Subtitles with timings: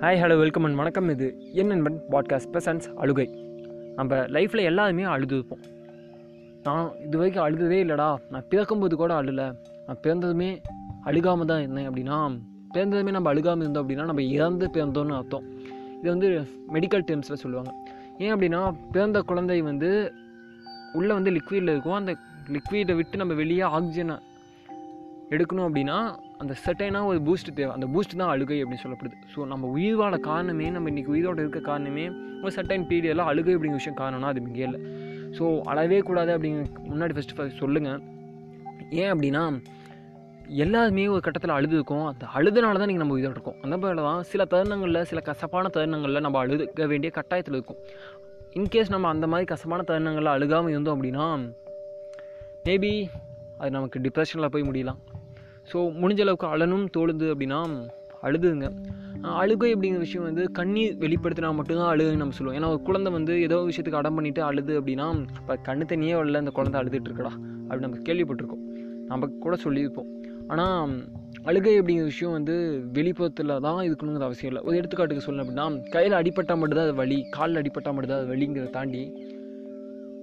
[0.00, 1.08] Hi hello welcome and வணக்கம்.
[1.08, 3.26] இது என் நண்பன் பாட்காஸ்ட் பெசன்ஸ் அழுகை.
[3.96, 5.62] நம்ம லைஃப்பில் எல்லாருமே அழுதுப்போம்
[6.62, 8.16] நான் இது வரைக்கும் அழுததே இல்லைடா.
[8.30, 9.54] நான் பிறக்கும்போது கூட அழுல.
[9.86, 10.60] நான் பிறந்ததுமே
[11.04, 12.40] அழுகாமல் தான் இருந்தேன் அப்படின்னா
[12.74, 15.48] பிறந்ததுமே நம்ம அழுகாமல் இருந்தோம் அப்படின்னா நம்ம இறந்து பிறந்தோன்னு அர்த்தம்.
[15.98, 16.28] இது வந்து
[16.72, 17.72] மெடிக்கல் டேர்ம்ஸில் சொல்லுவாங்க.
[18.18, 20.12] ஏன் அப்படின்னா பிறந்த குழந்தை வந்து
[20.92, 21.92] உள்ளே வந்து லிக்விடில் இருக்கும்.
[21.92, 22.16] அந்த
[22.48, 24.18] லிக்விடை விட்டு நம்ம வெளியே ஆக்சிஜனை
[25.34, 25.96] எடுக்கணும் அப்படின்னா
[26.42, 27.72] அந்த செட்டைனா ஒரு பூஸ்ட் தேவை.
[27.76, 29.16] அந்த பூஸ்ட் தான் அழுகை அப்படின்னு சொல்லப்படுது.
[29.32, 32.04] ஸோ நம்ம உயிர் வாழ காரணமே நம்ம இன்றைக்கி உயிரோடு இருக்க காரணமே
[32.42, 34.80] ஒரு சட்டைன் பீரியடில் அழுகை அப்படிங்கிற விஷயம் காரணம்னா அது மிக இல்லை.
[35.38, 38.00] ஸோ அழவே கூடாது அப்படிங்கிற முன்னாடி ஃபஸ்ட்டு ஃபஸ்ட் சொல்லுங்கள்
[39.00, 39.42] ஏன் அப்படின்னா
[40.64, 43.58] எல்லாருமே ஒரு கட்டத்தில் அழுது இருக்கும் அந்த அழுதுனால தான் நீங்கள் நம்ம உயிரோடு இருக்கோம்.
[43.64, 47.80] அந்த மாதிரி தான் சில தருணங்களில் சில கசப்பான தருணங்களில் நம்ம அழுதுக்க வேண்டிய கட்டாயத்தில் இருக்கும்.
[48.58, 51.26] இன்கேஸ் நம்ம அந்த மாதிரி கசப்பான தருணங்களில் அழுகாமல் இருந்தோம் அப்படின்னா
[52.68, 52.92] மேபி
[53.60, 55.00] அது நமக்கு டிப்ரெஷனில் போய் முடியலாம்.
[55.70, 57.60] ஸோ முடிஞ்ச அளவுக்கு அழனும் தோழுது அப்படின்னா
[58.28, 58.68] அழுதுங்க.
[59.40, 62.56] அழுகை அப்படிங்கிற விஷயம் வந்து கண்ணீர் வெளிப்படுத்தினா மட்டும்தான் அழுகுன்னு நம்ம சொல்லுவோம்.
[62.58, 65.06] ஏன்னா ஒரு குழந்தை வந்து ஏதோ விஷயத்துக்கு அடம் பண்ணிட்டு அழுது அப்படின்னா
[65.40, 67.32] இப்போ கண்ணு தண்ணியே வரல அந்த குழந்தை அழுதுட்டு இருக்கடா
[67.68, 68.64] அப்படி நம்ம கேள்விப்பட்டிருக்கோம்.
[69.10, 70.08] நம்ம கூட சொல்லியிருப்போம்.
[70.52, 70.92] ஆனால்
[71.48, 72.54] அழுகை அப்படிங்கிற விஷயம் வந்து
[72.98, 74.62] வெளிப்புறத்தில் தான் இருக்கணுங்கிற அவசியம் இல்லை.
[74.68, 79.02] ஒரு எடுத்துக்காட்டுக்கு சொல்லணும் அப்படின்னா கையில் அடிப்பட்டால் மட்டும்தான் அது வலி காலில் அடிப்பட்டால் மட்டும்தான் அது வலிங்கிறத தாண்டி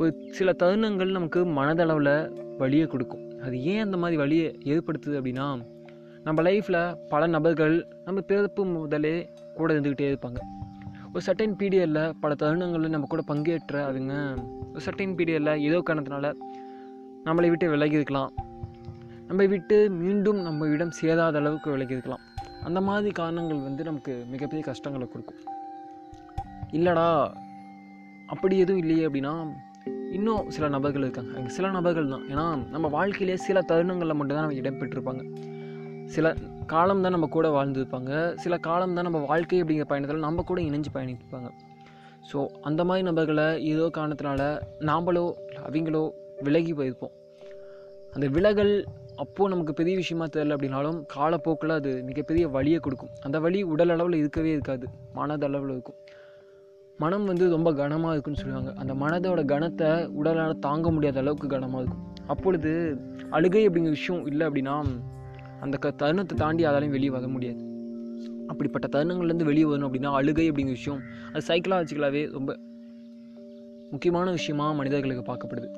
[0.00, 2.14] ஒரு சில தருணங்கள் நமக்கு மனதளவில்
[2.62, 3.24] வழியை கொடுக்கும்.
[3.44, 5.46] அது ஏன் அந்த மாதிரி வழியை ஏற்படுத்துது அப்படின்னா
[6.26, 9.14] நம்ம லைஃப்பில் பல நபர்கள் நம்ம பிறப்பு முதலே
[9.58, 10.40] கூட இருந்துக்கிட்டே இருப்பாங்க.
[11.14, 14.14] ஒரு சர்டைன் பீரியடில் பல தருணங்களில் நம்ம கூட பங்கேற்ற அவங்க
[14.72, 16.28] ஒரு சர்டைன் பீரியடில் ஏதோ காரணத்தினால
[17.24, 18.30] நம்மளை விட்டு விலகி இருக்கலாம்
[19.28, 22.22] நம்ம விட்டு மீண்டும் நம்ம இடம் சேராத அளவுக்கு விலகி இருக்கலாம்
[22.68, 25.40] அந்த மாதிரி காரணங்கள் வந்து நமக்கு மிகப்பெரிய கஷ்டங்களை கொடுக்கும்.
[26.78, 27.08] இல்லைடா
[28.26, 29.34] அப்படி எதுவும் இல்லையே அப்படின்னா
[30.16, 31.32] இன்னும் சில நபர்கள் இருக்காங்க.
[31.36, 32.24] அங்கே சில நபர்கள் தான்.
[32.32, 32.44] ஏன்னா
[32.74, 35.22] நம்ம வாழ்க்கையிலே சில தருணங்களில் மட்டும்தான் நம்ம இடம்பெற்றிருப்பாங்க.
[36.14, 36.34] சில
[36.66, 38.12] காலம் தான் நம்ம கூட வாழ்ந்துருப்பாங்க.
[38.44, 41.50] சில காலம் தான் நம்ம வாழ்க்கை அப்படிங்கிற பயணத்தில் நம்ம கூட இணைஞ்சு பயணிப்பாங்க.
[42.30, 44.42] ஸோ அந்த மாதிரி நபர்களை ஏதோ காரணத்தினால
[44.88, 45.24] நாம்ளோ
[45.68, 46.02] அவங்களோ
[46.46, 47.14] விலகி போயிருப்போம்.
[48.14, 48.74] அந்த விலகல்
[49.16, 53.10] அப்போது நமக்கு பெரிய விஷயமா தெரியல அப்படின்னாலும் காலப்போக்கில் அது மிகப்பெரிய வழியை கொடுக்கும்.
[53.24, 54.86] அந்த வழி உடல் அளவில் இருக்கவே இருக்காது.
[55.18, 55.98] மனதளவில் இருக்கும்.
[57.02, 58.70] மனம் வந்து ரொம்ப கனமாக இருக்குன்னு சொல்லுவாங்க.
[58.80, 59.88] அந்த மனதோட கனத்தை
[60.20, 62.04] உடலால் தாங்க முடியாத அளவுக்கு கனமாக இருக்கும்.
[62.32, 62.70] அப்பொழுது
[63.36, 64.74] அழுகை அப்படிங்கிற விஷயம் இல்லை அப்படின்னா
[65.64, 67.62] அந்த க தருணத்தை தாண்டி அதாலையும் வெளியே வர முடியாது.
[68.50, 71.00] அப்படிப்பட்ட தருணங்கள்லேருந்து வெளியே வரணும் அப்படின்னா அழுகை அப்படிங்கிற விஷயம்
[71.32, 72.50] அது சைக்கலாஜிக்கலாகவே ரொம்ப
[73.92, 75.68] முக்கியமான விஷயமா மனிதர்களுக்கு பார்க்கப்படுது.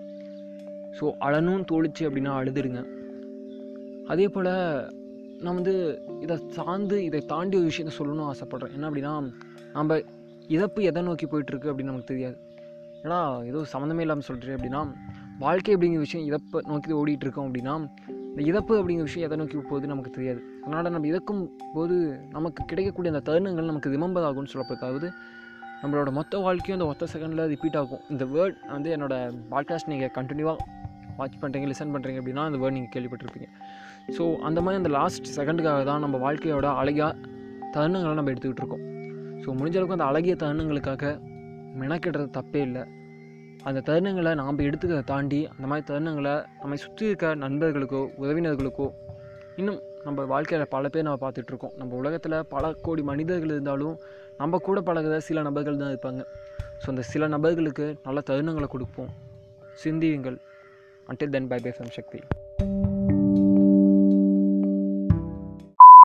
[0.98, 2.80] ஸோ அழனும் தோழிச்சு அப்படின்னா அழுதுடுங்க
[4.14, 4.50] அதே போல்
[5.44, 5.74] நான் வந்து
[6.24, 8.74] இதை சார்ந்து இதை தாண்டி ஒரு விஷயத்த சொல்லணும்னு ஆசைப்பட்றேன்.
[8.76, 9.14] என்ன அப்படின்னா
[9.78, 10.00] நம்ம
[10.56, 12.36] இறப்பு எதை நோக்கி போயிட்டுருக்கு அப்படின்னு நமக்கு தெரியாது.
[13.04, 13.18] ஏன்னா
[13.50, 14.80] ஏதோ சம்மந்தமே இல்லாமல் சொல்கிறேன் அப்படின்னா
[15.44, 17.74] வாழ்க்கை அப்படிங்கிற விஷயம் இதப்பை நோக்கி ஓடிட்டு இருக்கோம் அப்படின்னா
[18.32, 20.40] இந்த இறப்பு அப்படிங்கிற விஷயம் எதை நோக்கி போகுது நமக்கு தெரியாது.
[20.64, 21.42] அதனால் நம்ம இறக்கும்
[21.76, 21.96] போது
[22.36, 25.10] நமக்கு கிடைக்கக்கூடிய அந்த தருணங்கள் நமக்கு ரிமெம்பர் ஆகும்னு சொல்லப்படுது
[25.82, 28.02] நம்மளோட மொத்த வாழ்க்கையும் அந்த மொத்த செகண்டில் ரிப்பீட் ஆகும்.
[28.12, 29.14] இந்த வேர்ட் வந்து என்னோட
[29.52, 30.58] பாட்காஸ்ட் நீங்கள் கண்டினியூவாக
[31.18, 33.48] வாட்ச் பண்ணுறீங்க லிசன் பண்ணுறீங்க அப்படின்னா அந்த வேர்ட் நீங்கள் கேள்விப்பட்டிருப்பீங்க.
[34.16, 37.12] ஸோ அந்த மாதிரி அந்த லாஸ்ட் செகண்டுக்காக தான் நம்ம வாழ்க்கையோட அழகாக
[37.74, 38.86] தருணங்களை நம்ம எடுத்துக்கிட்டு இருக்கோம்.
[39.42, 41.12] ஸோ முடிஞ்ச அளவுக்கு அந்த அழகிய தருணங்களுக்காக
[41.80, 42.82] மெனக்கிடுறது தப்பே இல்லை.
[43.68, 48.86] அந்த தருணங்களை நாம் எடுத்துக்கிறத தாண்டி அந்த மாதிரி தருணங்களை நம்மை சுற்றி இருக்க நண்பர்களுக்கோ உறவினர்களுக்கோ
[49.60, 51.74] இன்னும் நம்ம வாழ்க்கையில் பல பேர் நம்ம பார்த்துட்ருக்கோம்.
[51.80, 53.96] நம்ம உலகத்தில் பல கோடி மனிதர்கள் இருந்தாலும்
[54.40, 56.22] நம்ம கூட பழகுற சில நபர்கள் தான் இருப்பாங்க.
[56.82, 59.12] ஸோ அந்த சில நபர்களுக்கு நல்ல தருணங்களை கொடுப்போம்.
[59.84, 60.38] சிந்தியுங்கள்.
[61.10, 62.20] Until then bye bye Shakti